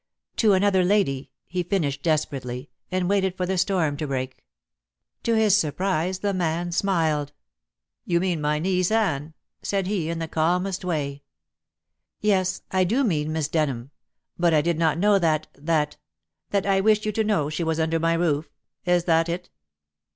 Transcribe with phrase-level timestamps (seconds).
[0.37, 4.43] "To another lady," he finished desperately, and waited for the storm to break.
[5.21, 7.33] To his surprise the man smiled.
[8.03, 11.21] "You mean my niece Anne," said he in the calmest way.
[12.19, 13.91] "Yes; I do mean Miss Denham.
[14.39, 15.97] But I did not know that that"
[16.49, 18.49] "That I wished you to know she was under my roof.
[18.87, 19.51] Is that it?"